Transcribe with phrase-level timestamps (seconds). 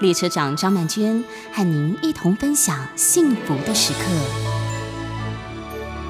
[0.00, 1.22] 列车长张曼娟
[1.52, 4.00] 和您一同分享幸福的时刻。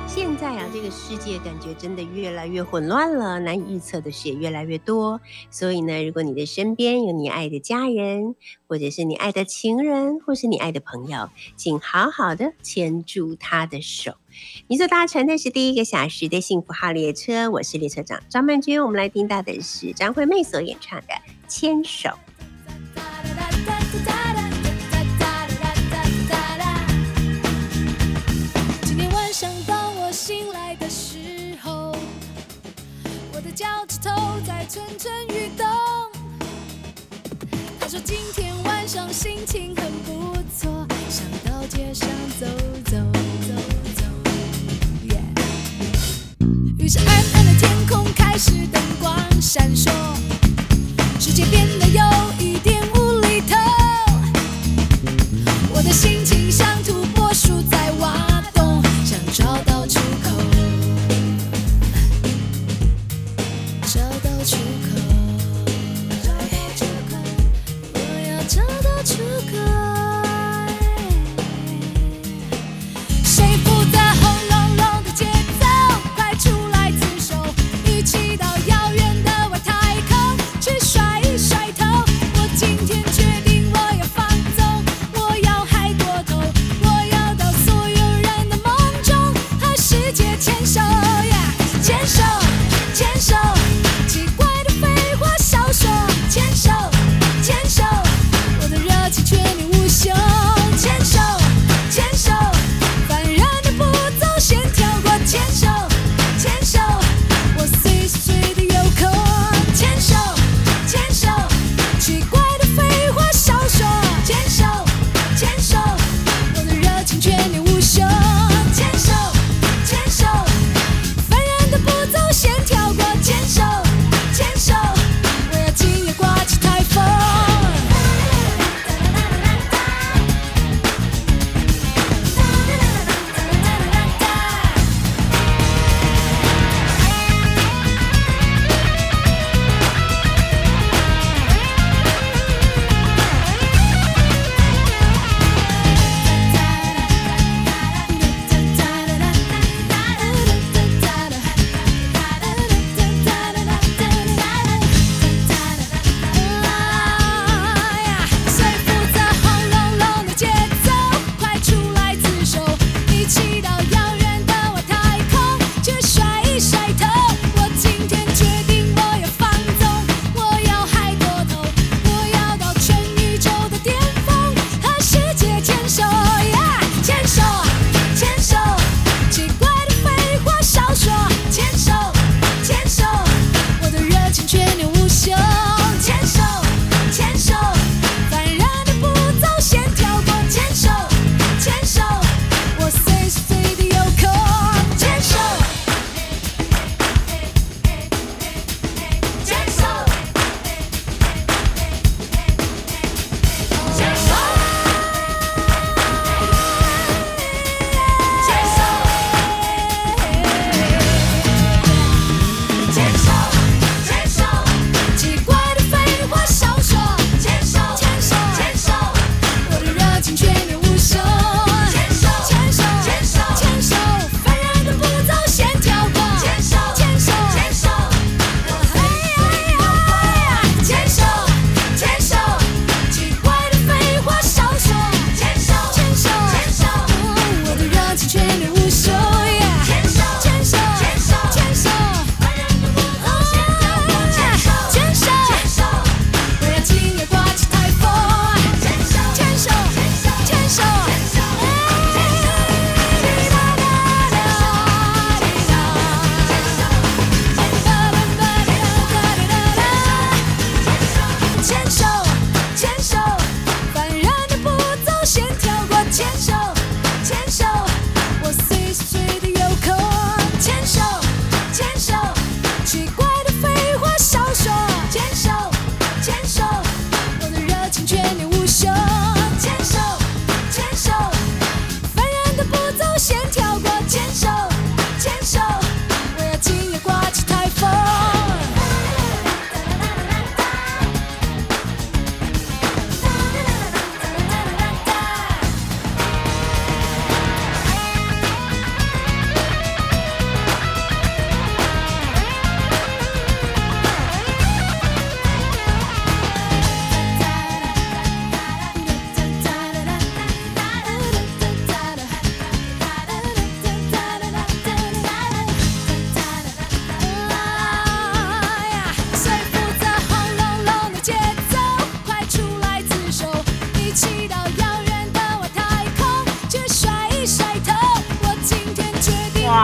[0.07, 5.20] 现在啊，这个世界感觉真的越来越混乱了，难以预测的事也越来越多。
[5.51, 8.37] 所以呢，如果你的身边有你爱的家人，
[8.69, 14.15] 或者是你爱的情人，或是你爱的朋友，请好好的牵住他的手。
[14.69, 18.82] 你所搭乘的是第一个小时的幸福号列车，我是列车长张曼娟。
[18.82, 21.07] 我们来听到的是张惠妹所演唱的
[21.48, 22.09] 《牵手》。
[29.37, 31.90] 想到我醒来的时候，
[33.32, 34.09] 我的脚趾头
[34.46, 35.66] 在蠢蠢欲动。
[37.80, 42.46] 他说今天晚上心情很不错，想到街上走
[42.85, 42.96] 走
[43.40, 43.55] 走
[43.96, 44.05] 走。
[46.79, 48.52] 于是暗暗的天空开始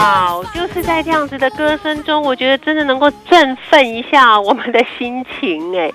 [0.00, 5.93] 哇，就是在这样子的歌声中，我觉得真的能够振奋一下我们的心情哎。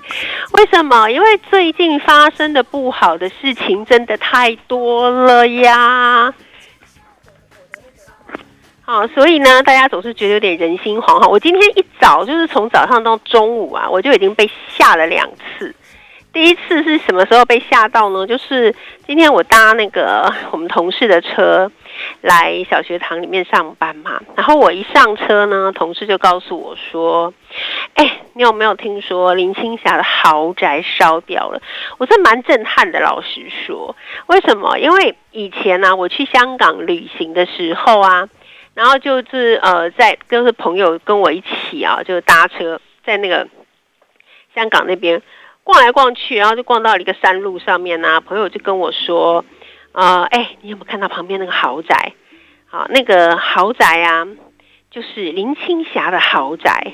[0.52, 1.10] 为什么？
[1.10, 6.32] 因为最近发生的不好的事情真的太多了呀。
[8.82, 11.28] 好，所以呢，大家总是觉得有点人心惶惶。
[11.28, 15.74] 我今天一早就是从早上到中午啊，我就已经被吓了两次。
[16.32, 18.24] 第一次是什么时候被吓到呢？
[18.24, 18.72] 就是
[19.04, 21.68] 今天我搭那个我们同事的车
[22.20, 24.20] 来小学堂里面上班嘛。
[24.36, 27.32] 然后我一上车呢，同事就告诉我说
[27.94, 31.60] ：“哎，你有没有听说林青霞的豪宅烧掉了？”
[31.98, 33.94] 我是蛮震撼的，老实说。
[34.26, 34.78] 为什么？
[34.78, 38.28] 因为以前呢，我去香港旅行的时候啊，
[38.74, 43.48] 然后就是呃，在跟是朋友跟我一起啊，就搭车在那个
[44.54, 45.22] 香港那边。
[45.68, 48.20] 逛来逛去，然后就逛到了一个山路上面呢。
[48.20, 49.44] 朋友就跟我说
[49.96, 52.12] ：“啊，哎，你有没有看到旁边那个豪宅？
[52.66, 54.26] 好，那个豪宅啊，
[54.90, 56.92] 就是林青霞的豪宅。”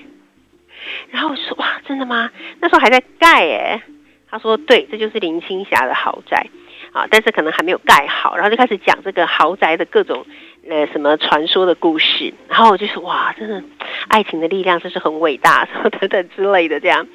[1.11, 2.31] 然后我说：“哇，真的吗？
[2.61, 3.83] 那时候还在盖哎。”
[4.31, 6.47] 他说：“对，这就是林青霞的豪宅
[6.93, 10.25] 啊，但是可能还没有盖好。”然后就开始讲这个豪宅的各种
[10.69, 12.33] 呃什么传说的故事。
[12.49, 13.63] 然后我就说：“哇，真的，
[14.09, 17.07] 爱情的力量真是很伟大，什 么等等之类的这样。”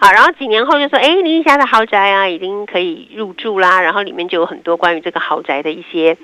[0.00, 3.80] 好，然后几年后就说，哎，林青霞的豪宅啊，已经可以入住啦。
[3.80, 6.16] 然后里面就有很多关于这个豪宅的一些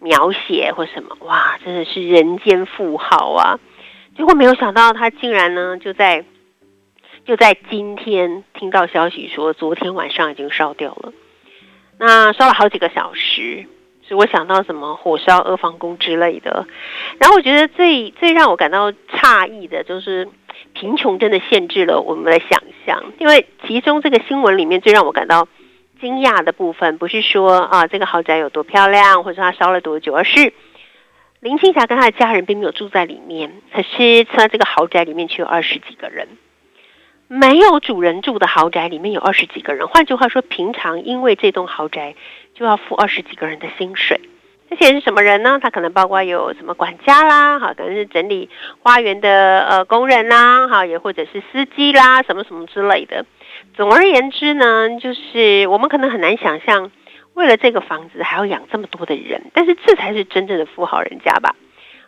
[0.00, 3.58] 描写或什么，哇，真的是人间富豪啊！
[4.16, 6.24] 结果没有想到，他竟然呢，就在
[7.24, 11.12] 就在今天听到消息说，昨天晚上已经烧掉了。
[11.98, 13.66] 那烧了好几个小时，
[14.02, 16.66] 所以我想到什么火烧阿房宫之类的。
[17.18, 20.28] 然后我觉得最最让我感到诧异的就是。
[20.74, 25.48] 贫穷真的限制了我们的想象，因为其中这个新闻里面最让我感到
[26.00, 30.52] 惊讶的部分，不是说啊这个豪宅有多漂亮，或者说它烧了多久，而是
[31.40, 36.28] 林青霞跟她的家人并没有住在里面，可是在这个豪宅里面却有二十几个人，
[37.28, 42.14] 没有主人住的豪宅里面有二十几个人，换句话说，平常因为这栋豪宅
[42.54, 44.20] 就要付二十几个人的薪水。
[44.70, 45.58] 这些人是什么人呢？
[45.62, 48.48] 他可能包括有什么管家啦，哈，可能是整理
[48.82, 53.26] 花园的呃工人啦，哈，也或者是司机啦，什么什么之类的。
[53.74, 56.90] 总而言之呢，就是我们可能很难想象，
[57.34, 61.54] 为了这个房子还要养这么多的人，但是这才是真正的富豪人家吧？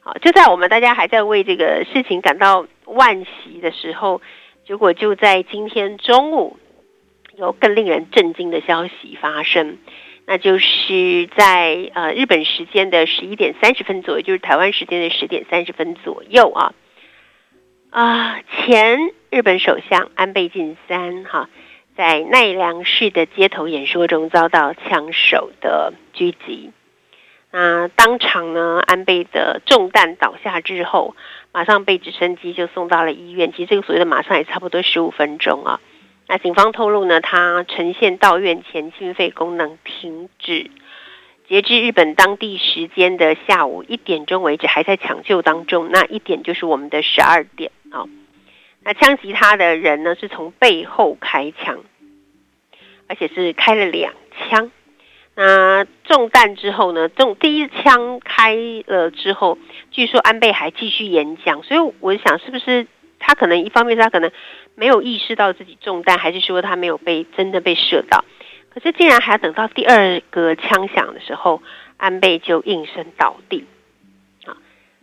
[0.03, 4.21] 好，就在我们大家还在为这个事情感到惋惜的时候，
[4.71, 6.57] 结果就在今天中午，
[7.37, 9.79] 有更令人震惊的消息发生。
[10.27, 16.73] 那就是在呃日本时间的十一点三十分左右，就是台湾时间的十点三十分左右啊
[17.91, 21.51] 啊，前日本首相安倍晋三哈，
[21.97, 26.71] 在奈良市的街头演说中遭到枪手的狙击，
[27.51, 31.17] 那当场呢，安倍的中弹倒下之后，
[31.53, 33.53] 马上被直升机就送到了医院。
[33.53, 35.81] 其实这个所谓的马上也差不多十五分钟啊。
[36.27, 40.71] 那警方透露呢，他呈现到院前心肺功能停止，
[41.49, 45.91] 截至日本当地时间的下午一点钟为止，还在抢救当中。
[45.91, 48.07] 那一点就是我们的十二点啊。
[48.85, 51.81] 那枪击他的人呢，是从背后开枪，
[53.09, 54.71] 而且是开了两枪。
[55.37, 58.55] 那中弹之后呢，中第一枪开
[58.87, 59.59] 了之后，
[59.91, 62.87] 据说安倍还继续演讲，所以我想是不是？
[63.23, 64.31] 他可能一方面是他可能
[64.75, 68.25] 没有意识到自己中弹，还是说他没有被真的被射到？
[68.71, 71.61] 可是竟然还要等到第二个枪响的时候，
[71.99, 73.67] 安倍就应声倒地。
[74.47, 74.57] 啊，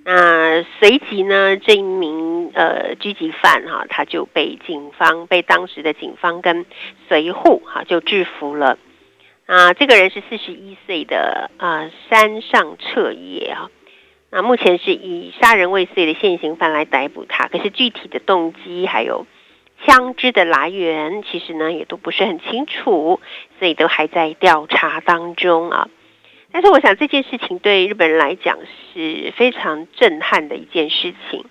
[0.04, 6.66] 那随即呢，这一名呃狙击犯哈，他就被警方被当时的警方跟
[7.08, 8.80] 随护哈就制服了。
[9.48, 13.72] 啊，这个人是四十一岁的啊山上彻也啊。
[14.30, 19.25] 那目前是以杀人未遂的现行犯来逮捕他，可是具体的动机还有
[19.86, 23.22] 枪支的来源，其实呢也都不是很清楚，
[23.58, 25.88] 所以都还在调查当中啊。
[26.51, 28.58] 但是我想这件事情对日本人来讲
[28.94, 31.46] 是非常震撼的一件事情，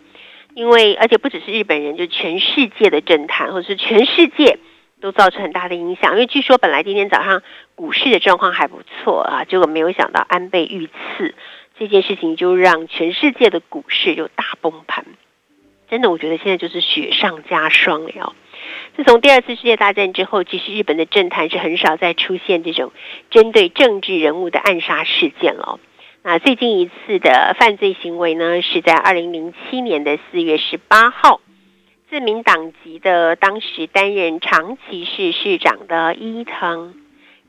[0.54, 4.58] 因为而且不只是日本人，就全世界的震撼，或者是全世界
[5.00, 6.12] 都造成很大的影响。
[6.12, 7.42] 因为据说本来今天早上
[7.74, 11.34] 股市的状况还不错啊，结果没有想到安倍遇刺。
[11.78, 15.04] 这件事情就让全世界的股市就大崩盘，
[15.90, 18.34] 真的，我觉得现在就是雪上加霜了。
[18.96, 22.92] 自从第二次世界大战之后，其实日本的政坛是很少再出现这种
[23.30, 25.78] 针对政治人物的暗杀事件了。
[26.22, 31.42] 那最近一次的犯罪行为呢，是在二零零七年的四月十八号，
[32.08, 36.94] 自民党籍的当时担任长崎市市长的伊藤。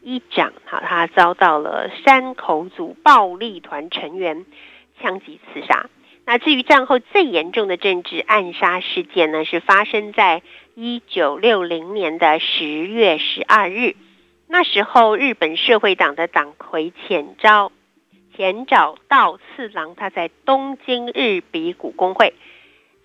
[0.02, 4.46] 一长，哈，他遭到了山口组暴力团成员
[5.00, 5.90] 枪击刺杀。
[6.26, 10.42] 那至于战后最严重的政治暗杀事件呢，是发生在
[10.76, 13.96] 一九六零年的十月十二日。
[14.48, 17.72] 那时候，日本社会党的党魁浅沼
[18.36, 22.34] 浅沼道次郎，他在东京日比谷工会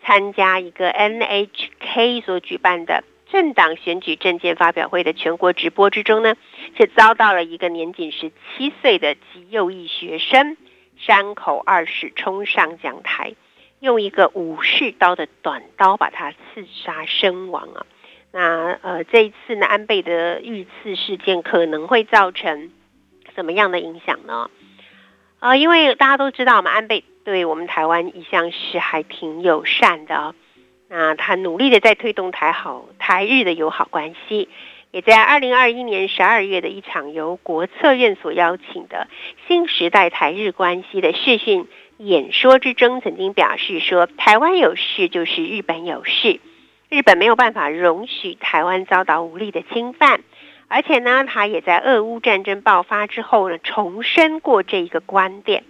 [0.05, 6.37] 参加一个 NHK 所举办的政党选举政见发表会的全国直播之中呢，
[6.77, 10.57] 却遭到了一个年仅十七岁的极右翼学生。
[10.99, 13.35] 山口二世冲上讲台，
[13.81, 17.87] 用一个武士刀的短刀把他刺杀身亡啊！
[18.31, 22.71] 那呃，这一次呢，安倍的遇刺事件可能会造成
[23.35, 24.49] 什么样的影响呢？
[25.41, 30.35] 呃，因为大家都知道嘛，安倍对我们台湾一向是还挺友善的哦，
[30.89, 34.49] 那他努力的在推动台好台日的友好关系。
[34.91, 39.09] 也在二零二一年十二月的一场由国策院所邀请的
[39.49, 46.41] 新时代台日关系的视讯演说之中，曾经表示说，台湾有事就是日本有事，
[46.91, 50.21] 日本没有办法容许台湾遭到无力的侵犯，
[50.69, 55.65] 而且呢，他也在俄乌战争爆发之后呢，重申过这一个观点。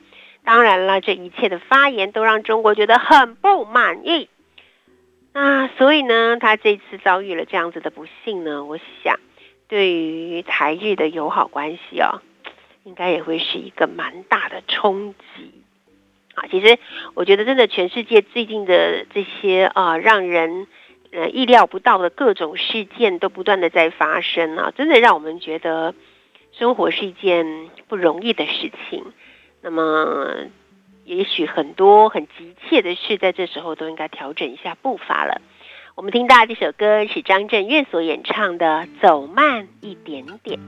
[0.44, 4.28] 当然了，这一切的发言都让中国觉得很不满意。
[5.32, 9.18] 那所以呢，他这次遭遇了这样子的不幸呢，我想
[9.68, 12.20] 对于台日的友好关系哦，
[12.84, 15.52] 应该也会是一个蛮大的冲击
[16.34, 16.44] 啊。
[16.50, 16.78] 其实
[17.14, 20.66] 我觉得，真的全世界最近的这些啊，让人
[21.12, 25.94] 呃意料不到的各种事件都不断的在发生啊，真的让我们觉得
[26.50, 29.12] 生活是一件不容易的事情。
[29.62, 30.50] 那么。
[31.04, 35.42] 也许很多很急切的事，在这时候都应该调整一下步伐了。
[35.96, 38.66] 我们听到这首歌是张震岳所演唱的
[39.02, 40.60] 《走慢一点点》。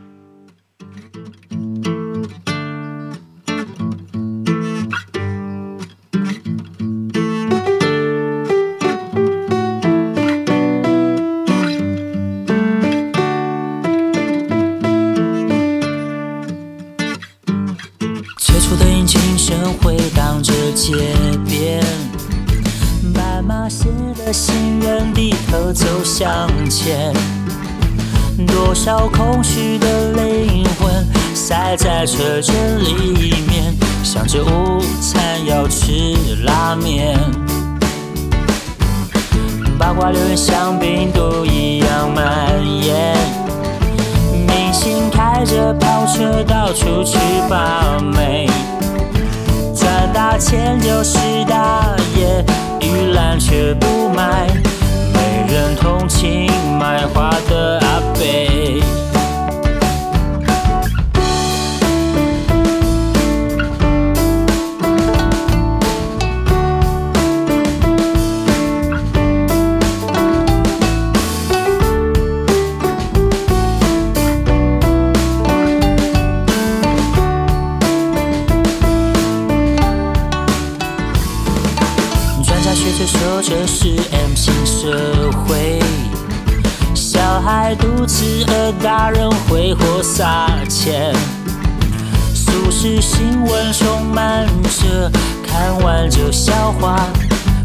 [92.87, 95.11] 是新闻充满着
[95.43, 97.01] 看完就消化，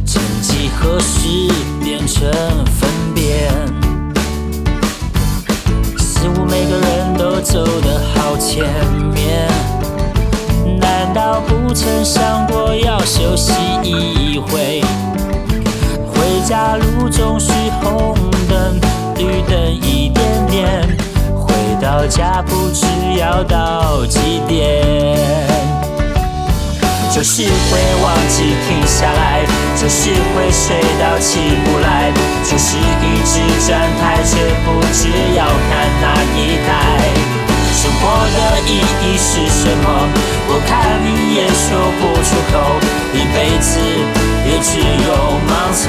[0.06, 1.28] 曾几何时
[1.84, 2.32] 变成
[2.66, 3.52] 粪便？
[5.98, 8.64] 似乎每个人都走得好前
[9.14, 9.46] 面，
[10.80, 13.52] 难道不曾想过要休息
[13.84, 14.82] 一回？
[16.48, 17.52] 家路总是
[17.84, 18.16] 红
[18.48, 18.80] 灯
[19.18, 20.98] 绿灯一点点，
[21.82, 22.86] 到家不知
[23.18, 24.86] 要到几点。
[27.12, 29.44] 就是会忘记停下来，
[29.76, 32.12] 就是会睡到起不来，
[32.44, 35.70] 就是一直站台却不知要看
[36.02, 36.06] 哪
[36.38, 36.70] 一台。
[37.74, 38.02] 生活
[38.36, 38.70] 的意
[39.02, 39.86] 义是什么？
[40.48, 41.66] 我看你也说
[42.00, 42.54] 不出口，
[43.14, 43.80] 一辈子。
[44.46, 45.10] 也只有
[45.48, 45.86] 盲从，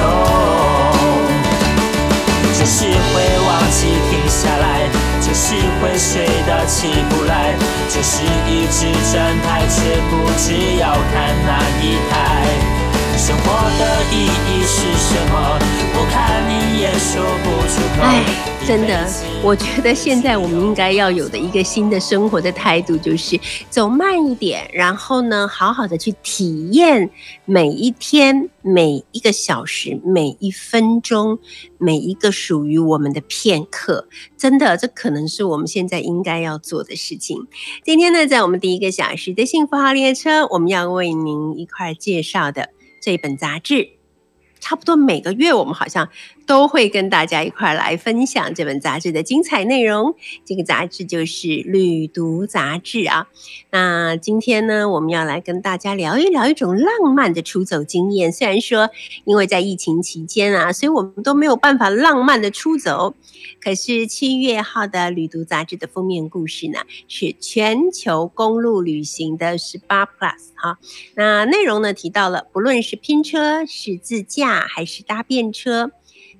[2.59, 3.15] 就是会
[3.47, 4.87] 忘记停下来，
[5.21, 7.53] 就是会睡到起不来，
[7.87, 12.80] 就是一直站台却不知要看哪一台。
[13.21, 15.59] 生活的意义是什么？
[15.93, 18.01] 我看你也说不出口。
[18.01, 18.25] 哎，
[18.65, 19.07] 真的，
[19.43, 27.11] 我觉得现在我们应该要有的一个新的生活的态度，就是走慢一点，然后呢，好好的去体验
[27.45, 31.37] 每一天、每一个小时、每一分钟、
[31.77, 34.07] 每一个属于我们的片刻。
[34.35, 37.37] 真的，这可能是我们现在应该要做的事情。
[37.85, 42.69] 今天呢，在我们第一个小时的幸福号列车，我们要为您一块介绍的。
[43.01, 43.89] 这本杂志。
[44.61, 46.09] 差不多每个月，我们好像
[46.51, 50.13] 都会跟大家一块来分享这本杂志的精彩内容。
[50.43, 53.29] 这个杂志就是《旅读杂志》啊。
[53.69, 58.33] 那今天呢，我们要来跟大家聊一聊一种浪漫的出走经验。
[58.33, 58.89] 虽然说，
[59.23, 63.15] 因为在疫情期间啊，所以我们都没有办法浪漫的出走。
[63.63, 70.77] 可是七月号的《旅读杂志》的封面故事呢，是全球公路旅行的十八 Plus 哈。
[71.15, 75.91] 那内容呢提到了，不论是拼车、是自驾还是搭便车，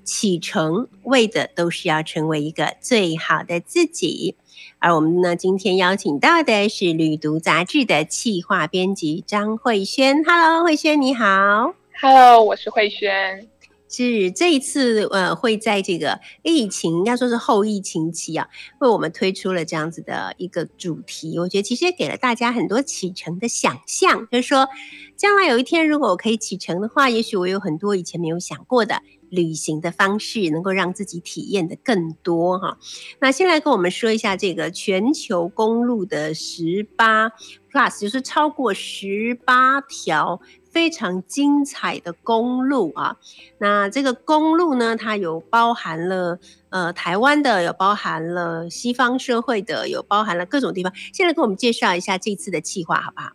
[0.04, 4.36] 启程为的都是要成为一个最好的自己。
[4.80, 10.24] 而我们呢，今天邀请到的是《旅读杂志》的企划编辑张慧轩。
[10.24, 11.76] Hello，慧轩你好。
[12.02, 13.48] Hello，我是慧轩。
[13.94, 18.48] 是这一次，呃，会在这个疫情，应该说是后疫情期啊，
[18.80, 21.38] 为我们推出了这样子的一个主题。
[21.38, 24.70] 我觉得其实也给了大家很多启程的想象，就是说，
[25.18, 32.78] 将来有一天如果我可以启程的话，也许我有很多以前没有想过的旅行的方式，能够让自己体验的更多哈。
[33.20, 37.30] 那先来跟我们说一下这个全球公路的十八
[37.72, 40.40] Plus，就是超过十八条。
[40.72, 43.18] 非常精彩的公路啊，
[43.58, 46.40] 那这个公路呢，它有包含了
[46.70, 50.94] 呃台湾的，有包含了西方社会的，有包含了各种地方。
[51.14, 53.32] 现在跟我们介绍一下这次的计划好不好？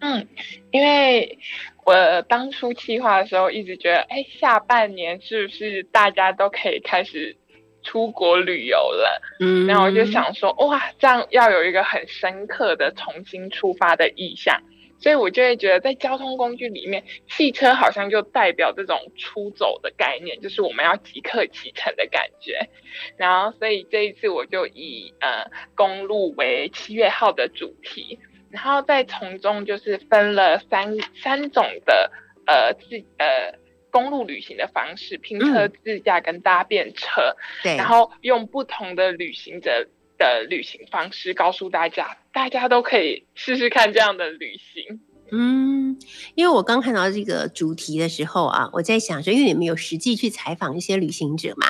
[0.00, 0.26] 嗯，
[0.70, 1.38] 因为
[1.84, 7.36] 我当初计划的时候，一直觉得，哎，下半年是不是大家都可以开始
[7.82, 9.22] 出国旅游了？
[9.40, 14.62] 嗯，然后我就想说，哇，这样要有一个很深刻的重新出发的意向。
[15.02, 22.68] 所以我就会觉得，在交通工具里面，汽车好像就代表这种出走的概念，就是我们要即刻启程的感觉。
[23.16, 28.18] 然后，所以这一次我就以呃公路为七月号的主题，
[28.50, 32.10] 然后再从中就是分了三三种的
[32.46, 33.58] 呃自呃
[33.90, 39.88] 公路旅行的方式，拼车、自驾跟搭便车，对，然后用不同的旅行者。
[40.20, 45.00] 的旅行方式告诉大家，大家都可以试试看这样的旅行。
[45.32, 45.98] 嗯，
[46.34, 51.68] 因为我刚看到这个主题的时候啊，我在想说，因为你们有实际去采访一些旅行者嘛，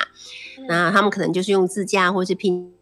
[0.57, 2.73] 嗯、那他们可能就是用自驾或是拼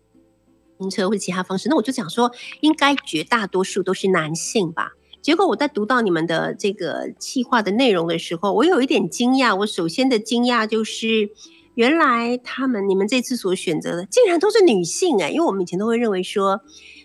[0.79, 4.93] 拼车或者其他方式，那我就想说，应该绝大多数都是男性吧。
[5.21, 9.55] 结果我在读到你们的这个计划的内容的时候，我有一点惊讶。
[9.55, 11.29] 我首先的惊讶就是。
[11.75, 16.59] 原来他们你们这次所选择的竟然都是女性哎、因为我们以前都会认为说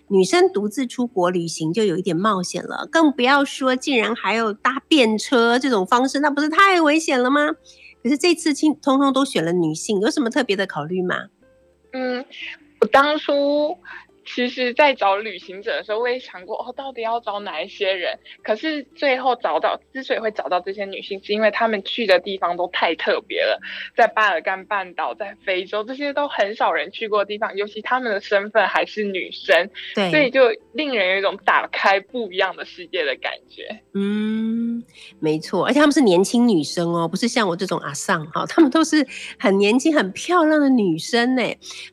[0.09, 7.51] 女生独自出国旅行就有一点冒险了，更不要说竟然还有搭便车这种方式，那不是太危险了吗？
[8.03, 11.27] 可是这次通通通都选了女性，有什么特别的考虑吗？
[11.93, 12.25] 嗯，
[12.85, 13.77] 我当初。
[14.27, 18.17] 其实，在找旅行者的时候，我也想过哦，到底要找哪一些人？
[18.41, 23.61] 可是最后找到，之所以会找到这些女性，是因为她们去的地方都太特别了，
[23.95, 33.81] 在巴尔干半岛，在非洲，这些都很少人去过的地方，尤其她们的身份还是女生，对，所以就令人有一种打开不一样的世界的感觉。
[33.93, 34.64] 嗯，
[35.19, 39.07] 没错，而且他们是年轻女生哦，不是像我这种阿丧哈，她们都是
[39.39, 41.41] 很年轻、很漂亮的女生呢。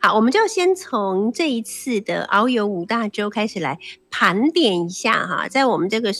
[0.00, 2.28] 好，我们就先从这一次的。
[2.32, 3.78] 遨游五大洲开始来
[4.10, 6.14] 盘点一下哈，在我们这个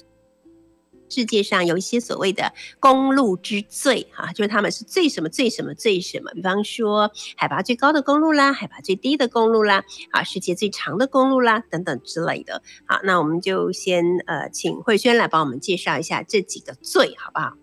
[1.12, 12.62] 世界上有一些所谓的公路之最哈，就是他们是最什么最什么最什么，比方说海拔最高的公路啦，海拔最低的公路啦，啊，世界最长的公路啦等等之类的。
[12.87, 17.62] 好，那我们就先呃请慧轩来帮我们介绍一下这几个最好不好？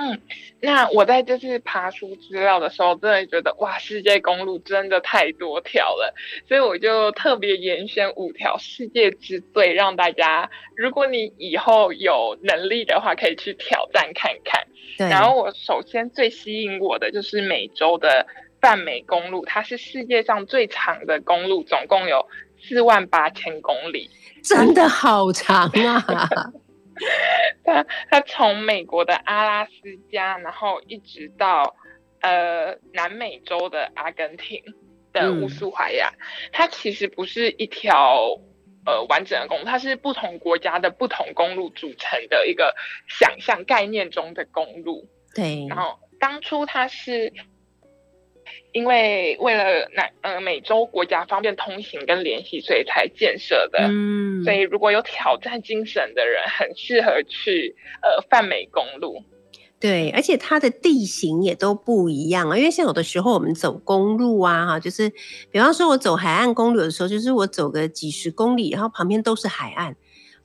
[0.00, 0.18] 嗯，
[0.60, 6.14] 那我在这次爬书资料的时候，真的觉得哇，世界公路真的太多条了，
[6.48, 14.62] 所以我就特别严选五条世界之最，让大家，如果你以后有能力的话，可以去挑战看看。
[14.96, 15.08] 对。
[15.10, 18.26] 然后我首先最吸引我的就是美洲的
[18.62, 22.26] 泛美公路，它是世界上最长的公路，总共有
[22.58, 24.08] 四万八千公里，
[24.42, 26.52] 真的好长啊！
[27.64, 29.72] 它它从美国的阿拉斯
[30.10, 31.74] 加，然后一直到
[32.20, 34.62] 呃南美洲的阿根廷
[35.12, 38.38] 的乌苏怀亚，嗯、它其实不是一条
[38.86, 42.74] 呃完整的公路，它是不同国家的不同公路组成的一个
[43.08, 45.08] 想象概念中的公路。
[45.34, 47.32] 对，然后当初它是。
[48.72, 53.78] 因为为了南呃美洲国家方便通行跟联系，所以才建设的。
[53.88, 59.22] 嗯，所以如果有挑战精神的人，很适合去呃泛美公路。
[59.80, 62.58] 对，而且它的地形也都不一样啊。
[62.58, 65.10] 因为像有的时候我们走公路啊，哈，就是
[65.50, 69.96] 比方说我走海岸公路的时候，就是我走个几十公里，然后旁边都是海岸。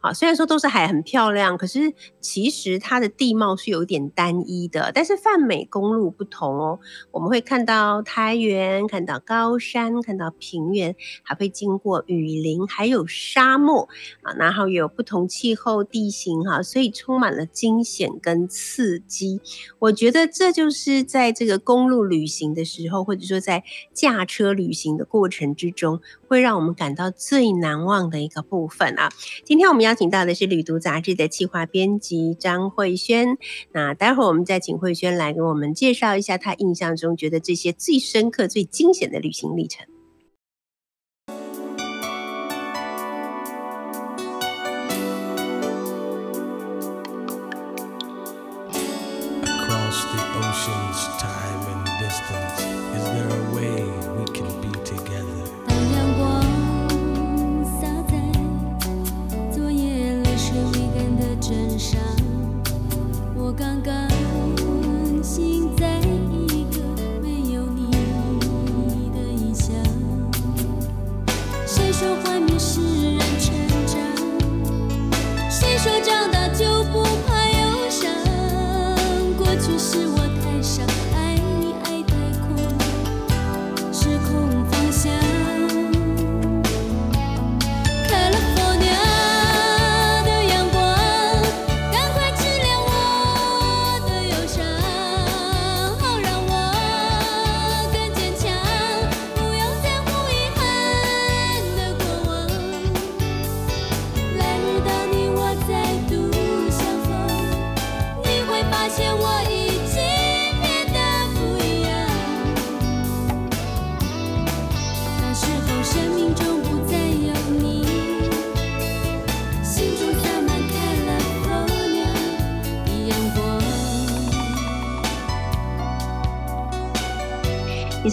[0.05, 1.91] 啊，虽然说都是海很漂亮，可是
[2.21, 4.91] 其实它的地貌是有点单一的。
[4.93, 13.89] 但是泛美公路不同哦，我们会看到苔原，看到高山，看到平原，还会经过雨林，还有沙漠
[14.21, 19.41] 啊，然后有不同气候地形哈，所以充满了惊险跟刺激。
[19.79, 29.09] 我觉得这就是在这个公路旅行的时候，或者说在驾车旅行的过程之中，会让我们感到最难忘的一个部分啊。
[29.43, 29.94] 今天我们要。
[29.95, 33.37] 请到的是《旅读》杂志的企划编辑张慧轩。
[33.71, 39.85] 那待会儿我们再请慧轩来给我们介绍一下他印象中觉得这些最深刻、最惊险的旅行历程。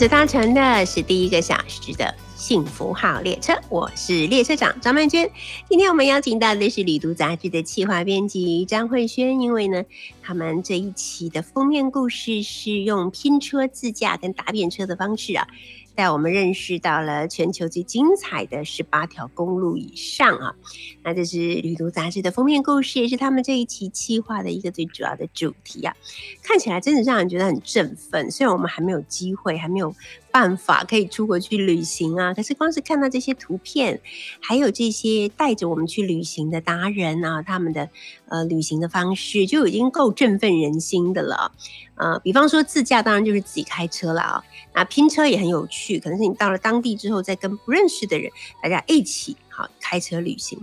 [0.09, 5.31] 搭乘的是第一个小时的幸福号列车，我是列车长张曼娟。
[5.69, 9.85] 今天我们邀请到的是《旅读》杂志的企划编辑张慧轩，因为呢，
[10.21, 15.47] 他们这一期的封面故事是用拼车自驾跟搭便车的方式啊。
[15.95, 20.55] 带我们认识到了全球最精彩的十八条公路以上啊！
[21.03, 25.95] 那这是《旅途》杂志的封面故事，也是他们这一期企划的一个最主要的主题啊！
[26.43, 28.31] 看起来真的让人觉得很振奋。
[28.31, 29.95] 虽然我们还没有机会，还没有
[30.31, 34.01] 办法可以出国去旅行啊，可是光是看到这些图片，
[34.41, 37.91] 还有这些带着我们去旅行的达人啊，他们的
[38.29, 41.53] 呃旅行的方式，就已经够振奋人心的了。
[41.95, 44.45] 呃，比方说自驾，当然就是自己开车了啊。
[44.75, 48.31] 那拼车也很有趣，可能是你到了当地之后，再跟不认识的人，
[48.63, 50.59] 大家一起好开车旅行。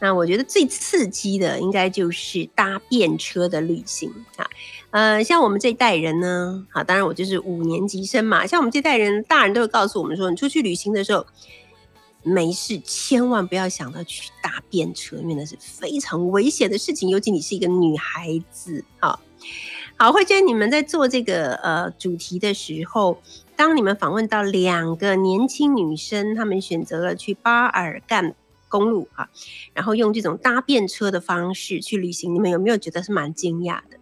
[0.00, 4.46] 那我觉得最刺激的，应该就是搭便车的旅行啊。
[4.90, 8.46] 呃，像我们这一代人呢，好，当然我就是五年级生嘛。
[8.46, 11.24] 像我们这代人，大人都会告诉我们说，你出去旅行的时候，
[12.22, 19.18] 没事，千万不要想到去搭便车，因为那是非常危险的事情，尤其你是一个女孩子啊。
[19.96, 23.22] 好，慧娟，你们在做这个呃主题的时候，
[23.54, 28.34] 当你们访问到两个年轻女生，她们选择了去巴尔干
[28.68, 29.30] 公路啊，
[29.72, 33.98] 然后用这种搭便车的方式去旅行，你们有没有觉得是蛮惊讶的？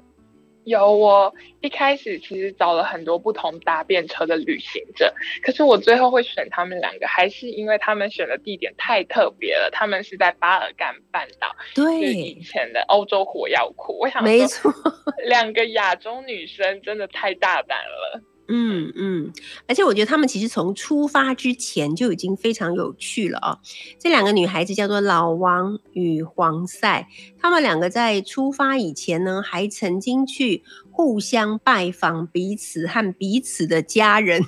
[0.64, 9.70] 有，我一开始其实找了很多不同搭便车的旅行者，可是我最后会选他们两个，还是因为他们选的地点太特别了。
[9.72, 13.98] 他们是在巴尔干半岛，对，以前的欧洲火药库。
[13.98, 14.72] 我想没错，
[15.26, 18.20] 两个亚洲女生真的太大胆了。
[18.54, 19.32] 嗯嗯，
[19.66, 23.58] 而且我觉得他们其实从出发之前就已经非常有趣了哦。
[23.98, 34.44] 这两个女孩子叫做老王与黄赛，他们两个在出发以前呢，还曾经去互相拜访彼此和彼此的家人，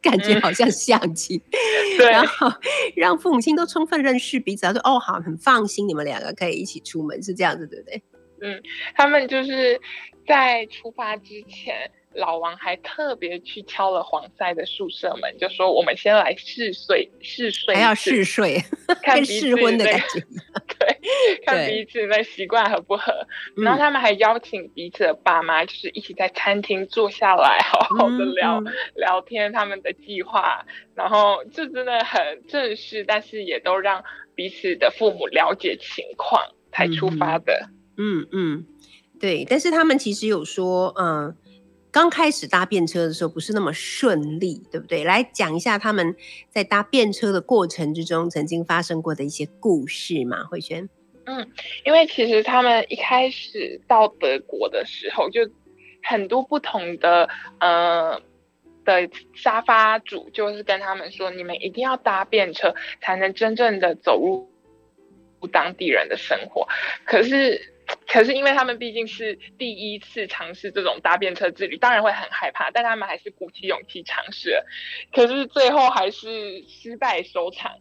[0.00, 1.38] 感觉好像相亲。
[1.98, 2.50] 对， 然后
[2.96, 8.02] 让父母亲都充分认识彼此，说哦好，很放心，你们两个可以一起出门，是这样子，对不对？
[8.40, 8.62] 嗯，
[8.94, 9.78] 他们就是
[10.26, 11.90] 在出发之前。
[12.14, 18.60] 老王还特别去敲了黄赛的宿舍门，就说：“我们先来试睡，试睡，还要试睡，
[19.02, 20.20] 看 试婚的感觉，
[20.78, 21.00] 对，
[21.46, 23.12] 看彼此的习惯合不合。
[23.56, 28.60] 然后他们还邀请彼此的爸妈，就是一起在餐厅坐下来， 好好的聊
[28.96, 30.66] 聊天他们的计划。
[30.96, 34.02] 然后这真的很正式，但是也都让
[34.34, 36.42] 彼此的父母了解情况
[36.72, 37.68] 才出发的。
[37.96, 38.66] 嗯嗯，
[39.20, 39.46] 对。
[39.48, 41.36] 但是他们其实有说，嗯。
[41.92, 45.02] 刚开始搭便车的时候不是那么顺利，对不对？
[45.02, 46.14] 来讲一下他们
[46.48, 50.88] 在搭便车的过程之中曾经发生过的一些故事嘛，慧萱。
[51.24, 51.50] 嗯，
[51.84, 55.48] 因为其实他们一开始到德国的时候，就
[56.02, 58.20] 很多不同的呃
[58.84, 64.48] 的沙发主，就是跟他们说，你们一定要搭便车，才能真正的走入
[65.48, 66.68] 当地人的生活。
[67.04, 67.74] 可是。
[68.06, 74.66] 可是因为他们毕竟是第一次尝试这种搭便车之旅，当然会很害怕，但他们还是鼓起勇气尝试了。
[75.12, 77.72] 可是最后还是失败收场。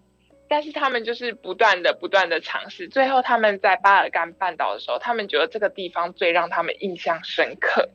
[0.52, 7.88] 但是他们就是不断的、不断的尝试，最后他们在巴尔干半岛的时候，他们觉得这个地方最让他们印象深刻，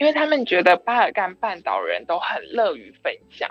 [0.00, 3.48] 因为他们觉得巴尔干半岛人都很乐于分享。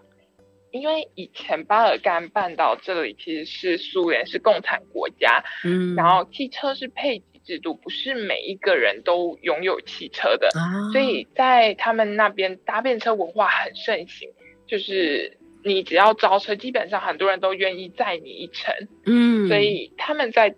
[0.72, 7.24] 因为以前巴尔干半岛这里其实是苏联，是共产国家，嗯，然后汽车是配。
[7.50, 10.52] 制度不是每一个人都拥有汽车的，
[10.92, 14.30] 所以在他们那边搭便车文化很盛行。
[14.68, 18.72] 就是你只要招车，基本上很多人都愿意载你一程。
[19.04, 20.54] 嗯，所以他们在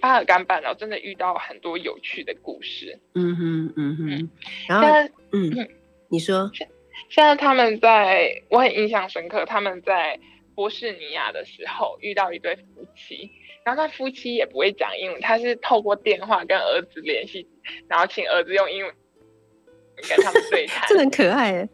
[0.00, 2.98] 巴尔干半岛真的遇到很多有趣的故事。
[3.14, 4.30] 嗯哼，嗯哼。
[4.66, 4.88] 然后，
[5.32, 5.68] 嗯，
[6.08, 6.50] 你说，
[7.10, 10.18] 现在他们在我很印象深刻，他们在
[10.54, 13.30] 波士尼亚的时候遇到一对夫妻。
[13.64, 17.48] 然后他夫妻也不会讲英文，他是透过电话跟儿子联系，
[17.88, 18.94] 然后请儿子用英文
[20.08, 21.68] 跟他们对谈， 这很可爱。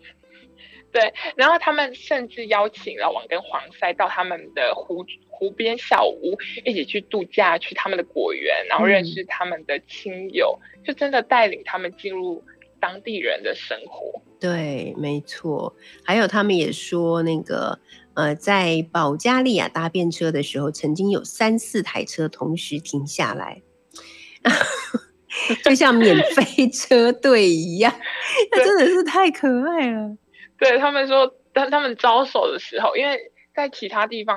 [0.93, 12.45] 对，然后他们甚至邀请老王跟黄塞到他们的湖湖边小屋，一起去度假，去他们的果园，然后认识他们的亲友，就真的带领他们进入
[12.81, 14.23] 当地人的生活。
[14.41, 15.77] 对，没错。
[16.05, 17.79] 还有他们也说那个。
[18.15, 23.63] 呃，在保加利亚搭便车的时候，曾经有三四台车同时停下来，
[25.65, 27.95] 就像免费车队一样，
[28.51, 30.17] 那真的是太可爱了。
[30.59, 33.17] 对他们说，当他们招手的时候，因为
[33.55, 34.37] 在其他地方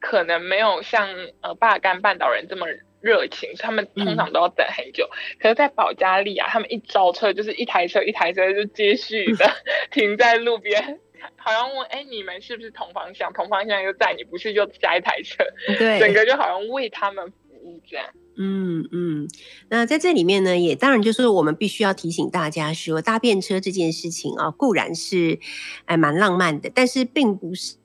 [0.00, 1.08] 可能没有像
[1.42, 2.66] 呃巴尔干半岛人这么
[3.00, 5.08] 热情，他们通常都要等很久。
[5.40, 9.50] 可是，在保加利亚，他们一招车就是一台车一台车就接续的
[9.92, 10.98] 停在路边。
[11.36, 13.32] 好像问哎，你们是不是同方向？
[13.32, 15.44] 同方向又在你，不是就加一台车？
[15.78, 18.06] 对，整个就好像为他们服务这样。
[18.36, 19.28] 嗯嗯，
[19.68, 25.40] 那在这里面呢，也当然就是我们必须要提醒大家说，搭便车这件事情啊，固然是
[25.86, 27.76] 哎蛮浪漫的，但是并不是。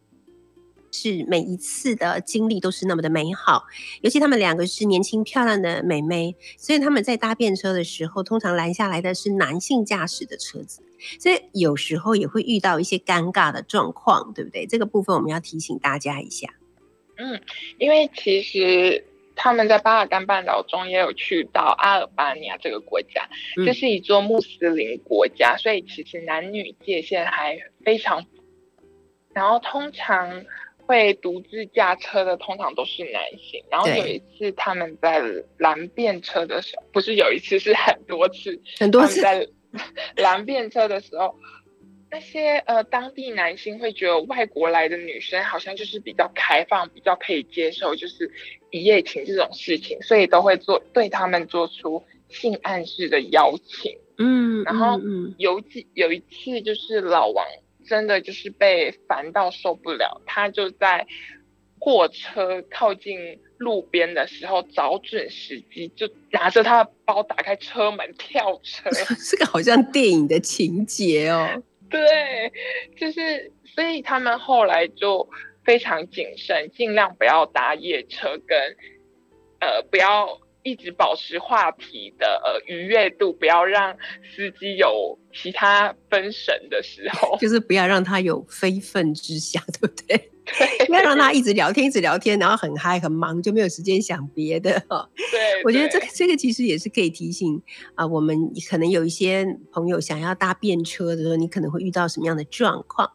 [0.93, 3.65] 是每一次的经历都是那么的美好，
[4.01, 10.83] 尤其他们两个是年轻漂亮的美眉，所以他们在搭便车的时候，通常拦下来的是男性驾驶的车子，
[11.19, 14.67] 所以有时候也会遇到一些尴尬的状况，对不对？
[14.67, 16.47] 这个部分我们要提醒大家一下。
[17.17, 17.41] 嗯，
[17.79, 19.03] 因为其实
[19.35, 23.27] 他们在巴尔干半岛中也有去到阿尔巴尼亚这个国家，
[23.65, 28.23] 这是一座穆斯林国家，所以其实男女界限还非常，
[29.33, 30.45] 然后通常。
[30.85, 35.21] 会独自驾车的通常都是男性，然后有一次他们在
[35.57, 39.47] 拦便车的时候，不是有一次是很多次， 很多次在
[40.17, 41.35] 拦便车的时候，
[42.11, 48.31] 那些呃当地男性会觉得外国来的女生好像就是比较开放，比较可以接受就是
[48.69, 53.97] 一夜情这种事情，所以都会做对他们做出性暗示的邀请。
[54.17, 54.99] 嗯，然后
[55.37, 57.45] 有几有一次就是老王。
[57.83, 61.05] 真的就是被烦到受不了，他就在
[61.79, 68.89] 货车靠近路边的时候，找准时机，就拿着他的包打开车门跳车，
[69.29, 71.61] 这个好像电影的情节哦。
[71.89, 72.51] 对，
[72.97, 75.29] 就是所以他们后来就
[75.63, 78.57] 非常谨慎，尽量不要搭夜车，跟
[79.59, 80.41] 呃不要。
[80.63, 83.95] 一直保持话题的呃愉悦度，不要让
[84.35, 90.29] 司机有其他分神的时候， 就是不要让他有非分之想，对不对？
[90.87, 95.09] 不要让他一直聊天，一直聊天，然后很嗨很忙，就没有时间想别的哈。
[95.15, 97.61] 对，我觉得这个这个其实也是可以提醒
[97.95, 98.37] 啊，我们
[98.69, 103.09] 可能有一些朋友想要搭便车的时候，你可能会遇到什么样的状况？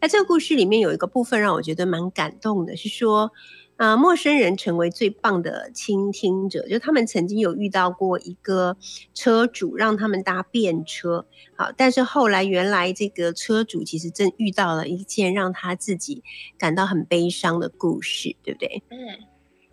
[0.00, 3.32] 那这个故事里面有一个部分让我觉得蛮感动的，是说。
[3.76, 8.76] 啊，陌生人成为最棒的倾听者，就他们曾经有遇到过一个
[9.14, 16.22] 车主让他们搭便车，好，但是后来原来这个车主其实正遇到了一件让他自己
[16.56, 18.80] 感到很悲伤的故事，对不对？
[18.90, 18.96] 嗯，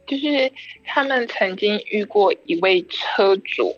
[0.07, 0.51] 就是
[0.83, 3.75] 他们曾经遇过一位车主，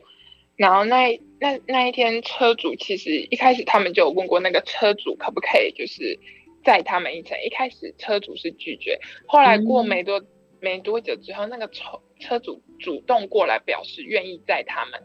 [0.55, 6.17] 然后那那那一天车主其实一开始他们就有问过那个车主可不可以就是。
[6.63, 10.23] 载他们一程，一开始车主是拒绝，后来过没多
[10.59, 15.01] 没多久之后，那个车车主主动过来表示愿意载他们，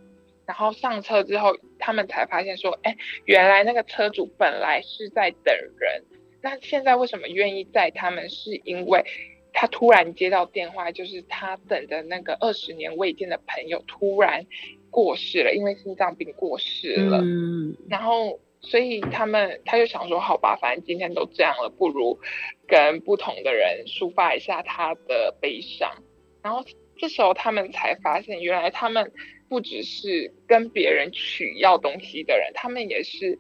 [0.46, 6.04] 然后上车之后，他们才发现说，哎，原来那个车主本来是在等人，
[6.40, 8.30] 那现在为什么愿意载他们？
[8.30, 9.04] 是因为
[9.52, 14.46] 他突然接到电话，就是他等的那个二十年未见的朋友突然
[14.90, 17.18] 过世了，因为心脏病过世了。
[17.20, 22.18] 嗯，然后所以他们他就想说，好吧，反正今天都这样了，不如
[22.66, 26.02] 跟不同的人抒发一下他的悲伤。
[26.42, 26.64] 然后
[26.96, 29.12] 这时候他们才发现，原来他们。
[29.50, 33.38] 不只是跟别人取要东西的人，他们也是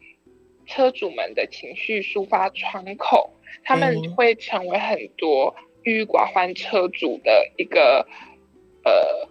[0.64, 3.30] 车主们的情绪抒发窗口。
[3.62, 8.08] 他们会成为很多郁郁寡欢车主的一个
[8.86, 9.28] 呃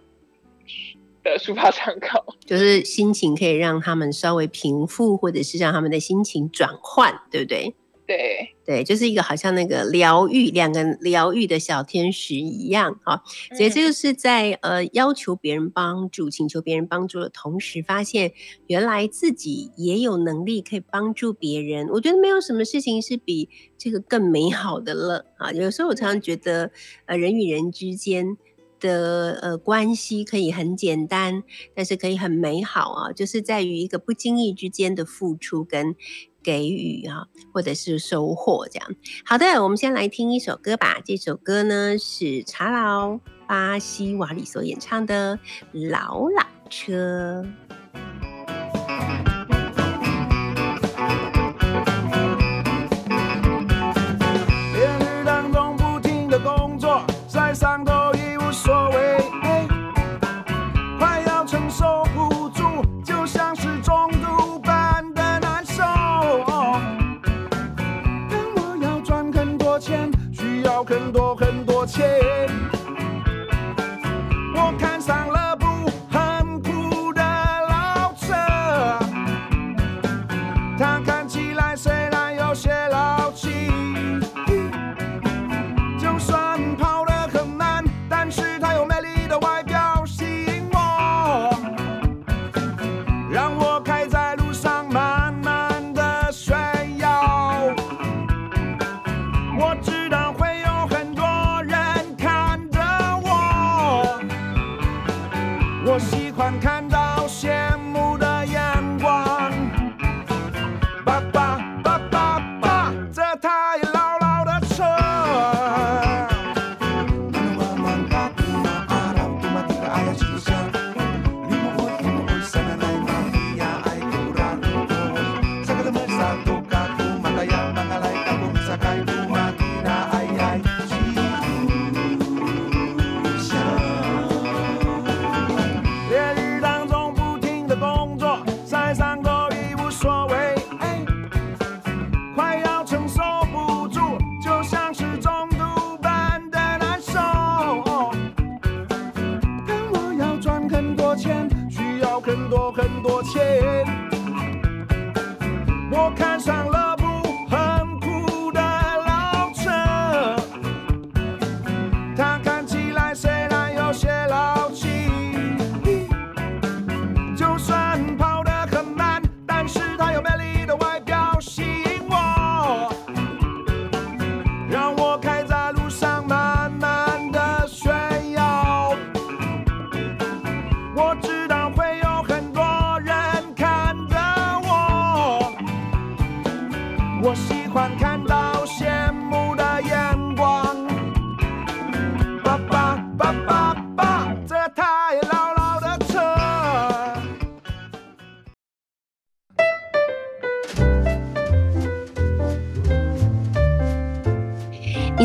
[1.22, 7.74] 的抒发参考，就是心情可以让他们稍微平复，或者是让他们的心情转换，对不对？
[8.06, 13.22] 对对，就是一个好像那个疗愈两个疗愈的小天使一样啊，
[13.54, 18.32] 所以这个是在呃要求别人帮助、请求别人帮助的同时，发现
[18.66, 21.86] 原来自己也有能力可以帮助别人。
[21.88, 25.52] 我觉得没有什么事情是比这个更美好的了啊！
[25.52, 26.70] 有时候我常常觉得，
[27.04, 28.38] 呃，人与人之间
[28.80, 31.42] 的呃关系可以很简单，
[31.74, 35.96] 但是可以很美好啊，就是在于一个不经意之间的付出跟。
[36.40, 38.94] 给予啊，或者是收获这样。
[39.26, 40.98] 好的，我们先来听一首歌吧。
[41.04, 45.38] 这首歌呢是查劳巴西瓦里所演唱的
[45.90, 47.44] 《老老车》。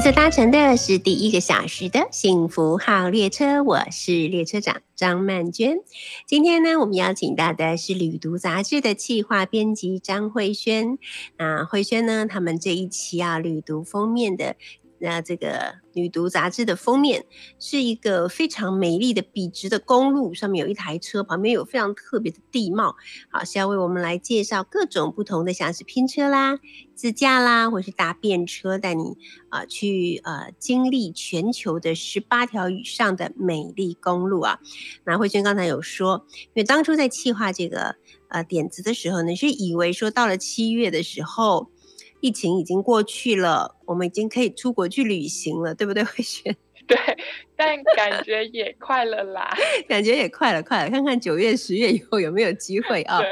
[0.04, 5.78] 这搭乘的是第一个小时的幸福号列车，我是列车长张曼娟。
[6.28, 10.98] 今天呢，我们邀请到的是《旅读》杂志的企划编辑张慧萱。
[11.38, 14.58] 那慧萱呢，他们这一期啊，《旅读》封面的。
[15.00, 17.26] 那这个女读杂志的封面
[17.60, 22.96] 是一个非常美丽的笔直的公路，上面有一台车，旁边有非常特别的地貌。
[23.32, 26.60] 好，是要为我们来介绍各种不同的，像是拼车啦、
[26.96, 29.18] 自驾啦，或是搭便车，带你
[29.50, 34.60] 啊去呃经历全球的十八条以上的美丽公路啊。
[35.06, 37.96] 那慧娟刚才有说，因为当初在计划这个
[38.30, 41.70] 呃点子的时候呢，是以为说到了七月的时候。
[42.24, 46.56] 疫情已经过去了，我们已经可以出国去旅行了，对不对， 慧萱？
[46.88, 46.98] 对，
[47.58, 49.54] 但感觉也快了啦，
[49.90, 53.20] 感觉也快了，快了，看看九月、十月以后有没有机会啊？
[53.20, 53.30] 对，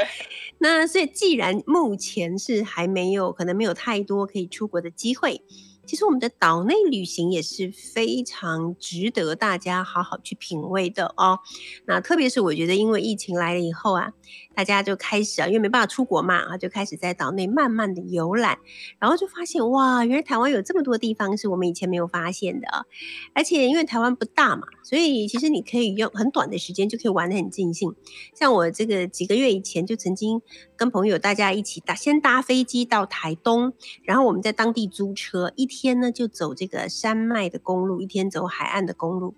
[0.58, 5.42] 那所以既然目前是还没有，可能没有太多可以出国的机会。
[5.86, 11.39] 其实我们的岛内旅行也是非常值得大家好好去品味的哦。
[11.86, 14.13] 那特别是我觉得，因为疫情来了以后啊，
[14.55, 18.59] 大家就开始啊，因为没办法出国嘛，啊，就开始在岛内慢慢的游览，
[18.99, 22.86] 然后就发现哇，原来台湾有这么多地方是我们以前没有发现的啊。
[23.34, 27.93] 而且因为台湾不大嘛，所以其实你可以用很短的时间就可以玩得很尽兴。
[28.34, 30.41] 像我这个几个月以前就曾经
[30.82, 35.91] 跟朋友大家一起搭，先搭飞机到台东，然后我们在当地租车一天。
[35.99, 39.36] 呢，就走这个山脉的公路，一天走海岸的公路，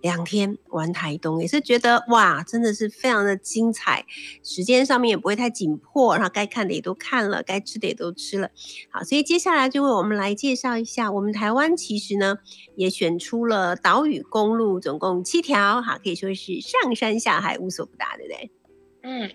[0.00, 4.06] 两天玩台东，也是觉得哇，真的是非常的精彩。
[4.42, 8.50] 时间上面也不会太紧迫，然后该看的也都看了，该吃的也都吃了。
[8.88, 12.38] 好，所以接下来就为我们来介绍一下，我们台湾其实呢
[12.76, 18.50] 也选出了岛屿公路，总共七条，哈，可以说是上山下海无所不达，对不对？
[19.06, 19.30] 嗯，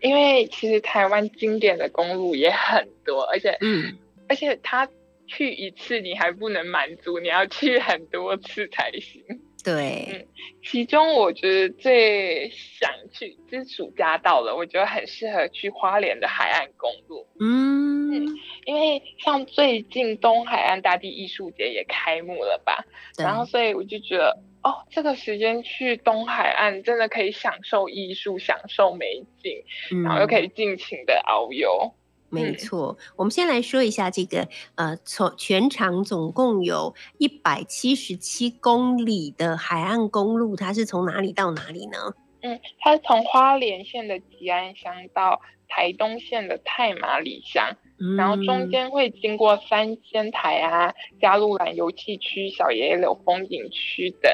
[0.00, 3.98] 因为其实台湾经典的公路也很多，而且，嗯，
[4.28, 4.88] 而且它。
[5.28, 9.24] 去一次你还不能满足，你要去很多次才行。
[9.64, 10.26] 对，嗯，
[10.62, 17.26] 其中我觉得最想去，就是暑假到了，我觉得很适合去花莲的海岸公路。
[17.40, 18.24] 嗯，
[18.66, 22.84] 因为像最近东海岸大地艺术节也开幕了吧，
[23.18, 29.62] 然后所以我就觉得，哦，这个时间去东海岸真的可以享受艺术，享受美景，
[30.02, 31.94] 然后又可以尽情的遨游。
[32.30, 41.98] 没错，我们先来说一下这个，呃，从全长总共有一百七十七公里的海岸公路，它是从哪里到哪里呢？
[42.42, 47.76] 嗯，它是从花莲县的吉安乡到台东县的太马里乡，
[48.16, 54.32] 然后中间会经过三仙台啊、加路兰油气区、小野柳风景区等。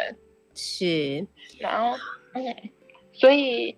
[0.54, 1.26] 是，
[1.58, 1.98] 然后，
[2.34, 2.54] 嗯，
[3.12, 3.76] 所以，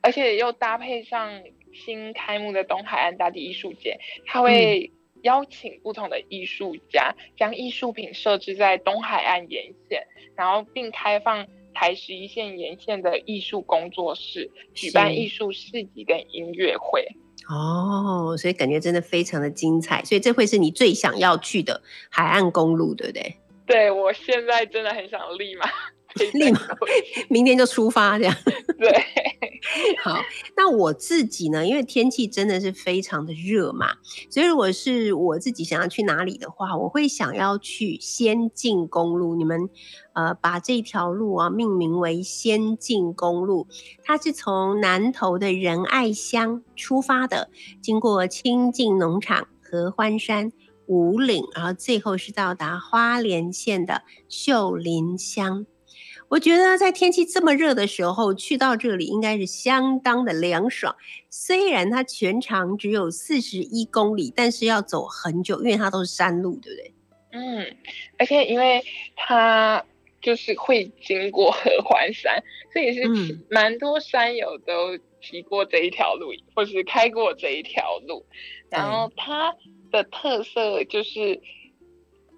[0.00, 1.42] 而且又搭配上。
[1.74, 4.90] 新开幕的东海岸大地艺术节，它会
[5.22, 10.02] 邀请不同的艺术家，将艺术品设置在东海岸沿线，
[10.34, 17.06] 然后并开放台十一线沿线的艺术工作室，举办艺术市集跟音乐会。
[17.48, 21.80] 哦，所以感觉真的非常的精彩，所以这会是你最想要去的
[22.10, 23.36] 海岸公路，对不对？
[23.66, 25.66] 对，我现在真的很想立马。
[26.32, 26.60] 立马
[27.28, 28.34] 明天就出发，这样
[28.78, 29.04] 对。
[30.02, 30.20] 好，
[30.56, 31.66] 那我自己呢？
[31.66, 33.88] 因为天气真的是非常的热嘛，
[34.30, 39.34] 所以如果是我自己想要去哪里的话，我会想要去先进公路。
[39.34, 39.68] 你们
[40.14, 43.66] 呃，把这条路啊命名为先进公路，
[44.04, 47.50] 它是从南投的仁爱乡出发的，
[47.82, 50.52] 经过清境农场、合欢山、
[50.86, 55.66] 五岭，然后最后是到达花莲县的秀林乡。
[56.28, 60.94] 我觉得在天气这么热的时候去到这里应该是相当的凉爽。
[61.30, 66.92] 虽然它全长只有四十一公里，但是要走很久，因为它都是山路，对不对？
[67.32, 67.76] 嗯，
[68.18, 68.84] 而且因为
[69.16, 69.82] 它
[70.20, 78.26] 就是会经过 合欢山，所以是蛮多山友都骑过这一条路，或是开过这一条路。
[78.68, 79.54] 然后它
[79.90, 81.40] 的特色就是。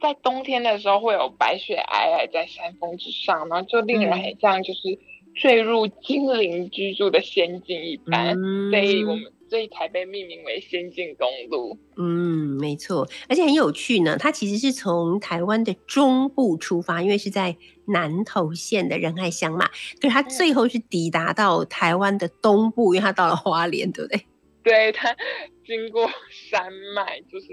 [0.00, 4.98] 在冬天的时候会有白雪皑皑在山峰之上，然后就令人很像就是
[5.34, 8.34] 坠入精灵居住的仙境一般，
[8.70, 11.78] 所以我们所以才被命名为仙境公路。
[11.96, 14.16] 嗯，没错，而且很有趣呢。
[14.16, 19.68] 它其实是从台湾的中部出发，因为是在南投县的仁爱乡嘛，
[20.00, 24.24] 可是它最后是抵达到台湾的东部，因为它到了花莲，对不对？
[24.62, 25.16] 对它
[25.66, 27.46] 经过山脉，就是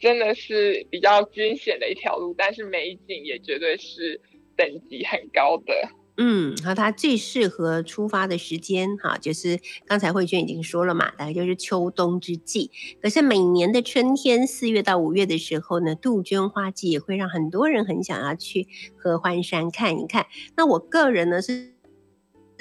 [0.00, 4.20] 真的是比较惊险的一条路，但是美景也绝对是
[4.56, 5.74] 等级很高的。
[6.22, 12.70] 嗯，好，它最适合出发的时间，哈，就是刚才慧娟已经说了嘛，大概就是秋冬之际。
[13.00, 20.26] 可是每年的春天，四月到五月的时候呢，杜鹃花季也会让很多人很想要去合欢山看一看。
[20.56, 21.72] 那我个人呢是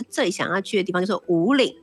[0.10, 1.76] 最想要去的地方就是五岭。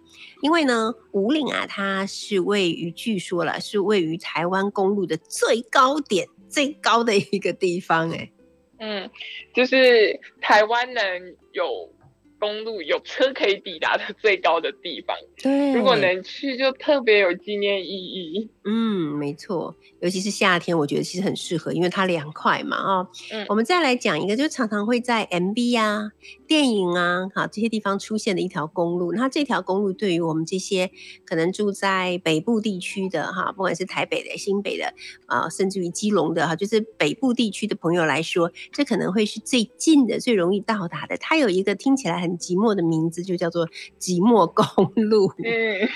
[0.46, 8.30] 因为呢，五岭啊，它是位于，据说了是位于台湾公路的最高点、最高的一个地方，哎，
[8.78, 9.10] 嗯，
[9.52, 11.92] 就是台湾人有
[12.38, 15.16] 公路有车可以抵达的最高的地方。
[15.42, 18.48] 对，如果能去，就特别有纪念意义。
[18.64, 23.08] 嗯，没错，尤其是夏天，我觉得其实很适合，因为它凉快嘛啊。
[23.32, 26.10] 嗯我们再来讲一个，就常常会在 MV 啊、
[26.46, 29.12] 电影啊、好这些地方出现的一条公路。
[29.12, 30.90] 那这条公路对于我们这些
[31.24, 34.92] 可能住在北部地区的哈，不管是台北的、新北的
[35.26, 41.16] 啊，甚至于基隆的哈，就是北部地区的朋友来说，这可能会是最近的、最容易到达的。
[41.18, 43.66] 它有一个听起来很寂寞的名字，就叫做
[43.98, 45.32] 寂寞公路。
[45.44, 45.88] 嗯，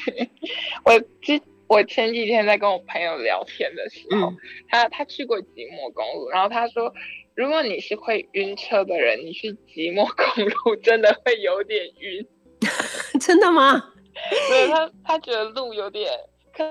[0.85, 4.37] 我之我前几天在跟我朋友聊天的时候，嗯
[4.68, 6.93] 他他去过寂寞公路，然后他说，
[7.35, 12.26] 如果你是会晕车的人，你去寂寞公路真的会有点晕。
[13.20, 13.93] 真的吗？
[14.49, 16.11] 对他，他觉得路有点
[16.53, 16.64] 可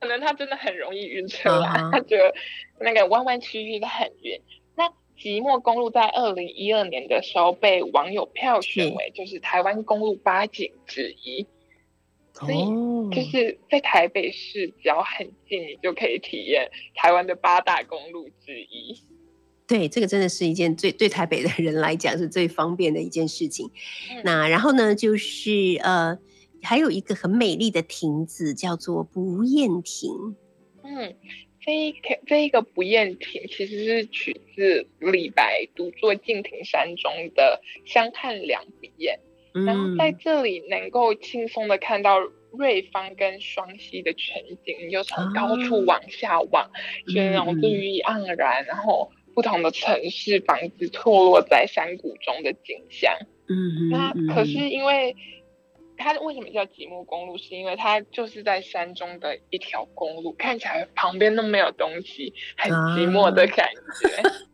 [0.00, 2.32] 可能他真的很容易晕车啦啊哈他觉得
[2.80, 4.40] 那个弯弯曲曲的很晕。
[5.16, 11.46] 那即墨公路在二零一二年的时候被网友票选为就是台湾公路八景之一，
[12.32, 19.00] 所以哦就是在台北市只要很近，你就可以体验台湾的八大公路之一。
[19.66, 23.70] 对，这个真的是一件最对台北的人来讲是最方便的一件事情。
[24.10, 26.18] 嗯那然后呢，就是呃，
[26.62, 30.36] 还有一个很美丽的亭子叫做不厌亭。
[30.82, 31.16] 嗯，
[31.64, 39.18] 这一个这一个不厌亭其实是取自李白独坐敬亭山中的“相看两不厌”，
[39.66, 42.18] 然后在嗯，这里能够轻松的看到
[42.52, 46.70] 瑞芳跟双溪的全景，你就从高处啊往下望，
[47.06, 53.16] 就是那种绿意盎然，然后不同的城市房子错落在山谷中的景象。
[53.46, 55.14] 嗯那可是因为
[55.96, 57.38] 它为什么叫极目公路？
[57.38, 63.68] 是因为它就是在山中的一条公路，看起来旁边都没有东西，很寂寞的感
[64.00, 64.22] 觉。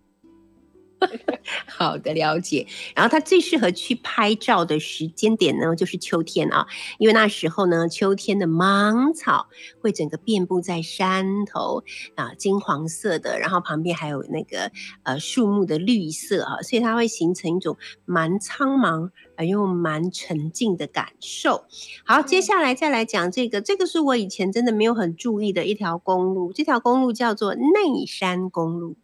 [1.67, 2.67] 好的了解。
[2.95, 6.67] 然后它最适合去拍照的时间点呢，就是秋天啊，
[6.99, 9.49] 因为那时候呢，秋天的芒草
[9.81, 11.83] 会整个遍布在山头
[12.15, 14.71] 啊，金黄色的，然后旁边还有那个
[15.03, 21.65] 呃树木的绿色啊，所以它会形成一种蛮苍茫而又蛮沉静的感受。
[22.05, 28.97] 好，接下来再来讲这个，这个是我以前真的没有很注意的一条公路，这条公路叫做内山公路。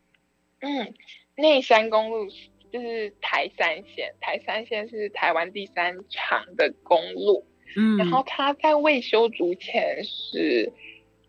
[0.61, 0.95] 嗯，
[1.37, 2.29] 内山公路
[2.73, 7.47] 就是台三线，台三线是台湾第三长的公路。
[7.79, 10.73] 嗯然后它在未修筑前是，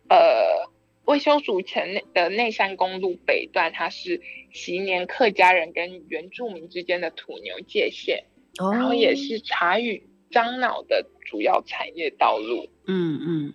[0.07, 0.69] 呃，
[1.03, 4.21] 未修筑前的内山公路北段，它是
[4.53, 8.23] 昔年客家人跟原住民之间的土牛界限，
[8.59, 12.69] 哦然后也是茶与樟脑的主要产业道路。
[12.85, 13.53] 嗯嗯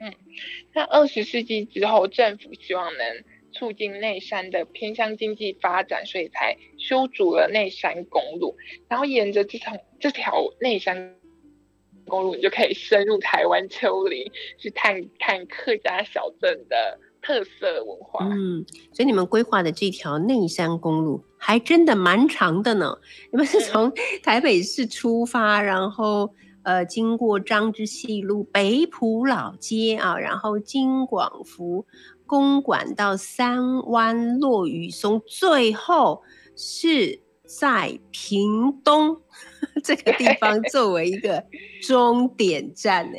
[0.00, 0.14] 嗯
[0.74, 3.24] 那二十世纪之后，政府希望能
[3.58, 8.56] 促进内山的偏乡经济发展，所以才修筑了内山公路。
[8.88, 11.16] 然后沿着这条这条内山
[12.06, 18.26] 公路，你就可以深入台湾丘陵，去探看客家小镇的特色文化。
[18.26, 22.96] 嗯，所以你们规划的这条内山公路还真的蛮长的呢。
[23.32, 23.92] 你们是从
[24.22, 26.32] 台北市出发，然后
[26.62, 31.84] 呃经过张之细路、北浦老街啊，然后金广福
[32.26, 36.22] 公馆到三湾落雨松，最后
[36.56, 39.20] 是在屏东
[39.84, 41.44] 这个地方作为一个
[41.82, 43.18] 终点站呢。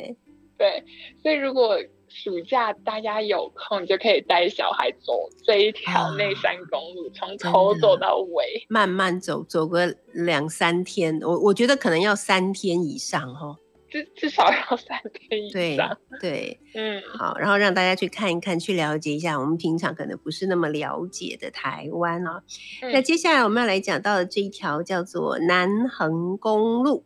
[0.56, 0.84] 对，
[1.22, 1.78] 所以如果
[2.08, 5.12] 暑假大家有空，就可以带小孩走
[5.44, 8.64] 这一条内山公路，从头走到尾。
[8.68, 13.56] 慢慢走，走个两三天，我我觉得可能要三天以上哦。
[13.90, 15.98] 至至少要 三天以上。
[16.20, 22.42] 对，嗯，好，然后让大家去看一看，去了解一下我们平常可能不是那么了解的台湾哦。
[22.82, 27.04] 嗯那接下来我们要来讲到的这一条叫做南横公路，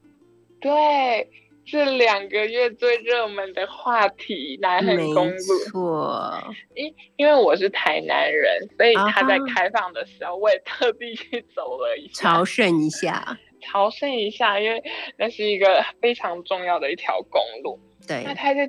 [0.60, 1.28] 对，
[1.64, 5.36] 这两个月最热门的话题，南横没公路。
[5.70, 6.34] 错，
[6.74, 14.82] 因因为我是台南人，所以他在开放的时候，我也特地去走了一下，朝圣一下，朝圣一下，因为
[15.16, 17.78] 那是一个 非常重要的一条公路。
[18.06, 18.68] 对那，它在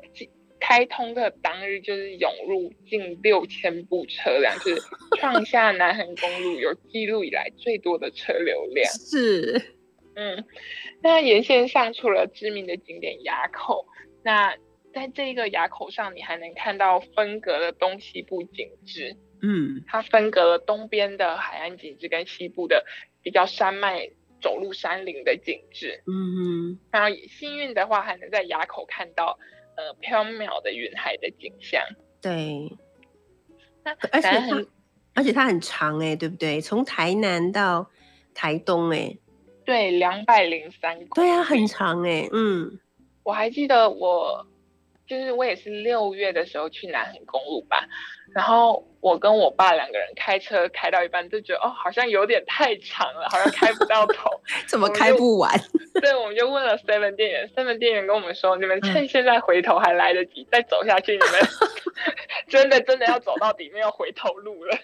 [0.59, 4.81] 开通的当日，就是涌入近六千部车辆，就是
[5.19, 8.89] 创下南横公路有记录以来最多的车流量。
[8.93, 9.61] 是，
[10.15, 10.45] 嗯，
[11.01, 13.85] 那沿线上除了知名的景点垭口，
[14.23, 14.55] 那
[14.93, 19.17] 在这个垭口上，你还能看到分隔的东西部景致。
[19.45, 22.85] 嗯它分隔了东边的海岸景致跟西部的
[23.21, 24.09] 比较山脉
[24.43, 26.03] 走入山林的景致。
[26.05, 29.39] 嗯然后幸运的话，还能在垭口看到
[29.77, 31.81] 呃缥缈的云海的景象。
[32.21, 32.69] 对，
[33.83, 34.65] 那而且它，
[35.15, 36.61] 而且它很长哎、对不对？
[36.61, 37.89] 从台南到
[38.33, 39.17] 台东哎、
[39.65, 41.27] 对，两百零三公里。
[41.27, 42.79] 对啊，很长哎，嗯，
[43.23, 44.45] 我还记得我，
[45.05, 47.87] 就是我也是六月的时候去南横公路吧，
[48.33, 54.29] 然后我跟我爸两个人开车开到一半，就觉得哦，好像有点太长了，好像开不到头，
[54.67, 55.51] 怎么开不完？
[56.01, 61.41] 对，我们就问了 Seven 店员，Seven 店员跟我们说，你们趁现在回头还来得及，再走下去，你们
[62.47, 64.77] 真的真的要走到底，没有回头路了。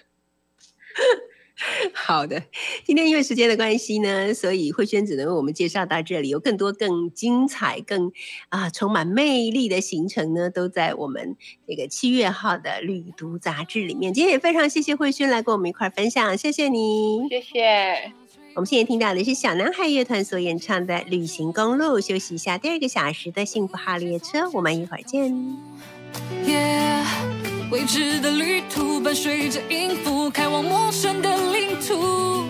[1.93, 2.41] 好的，
[2.85, 6.29] 今天因为时间的关系呢，所以慧轩只能为我们介绍到这里。
[6.29, 8.11] 有更多更精彩、更
[8.49, 11.35] 啊充满魅力的行程呢，都在我们
[11.67, 14.13] 这个七月号的旅读杂志里面。
[14.13, 18.11] 今天也非常谢谢慧轩来跟我们一块分享，谢谢你，谢谢。
[18.55, 25.33] 我们现在听到的是小男孩乐团所演唱的《旅行公路》，休息一下第二个小时的幸福号列车，我们一会儿见。
[27.71, 32.45] 未知的旅途，伴随着音符，开往陌生的领土。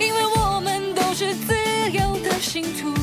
[0.00, 1.54] 因为我们都是自
[1.92, 2.94] 由的信徒，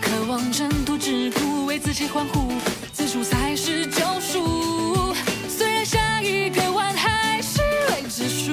[0.00, 2.52] 渴望征途之途，为自己欢呼，
[2.92, 5.14] 自处才是救赎。
[5.48, 7.60] 虽然下一个弯还是
[7.92, 8.52] 未知数，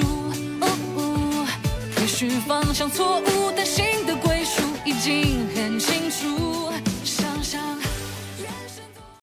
[2.00, 3.50] 也许方向错误。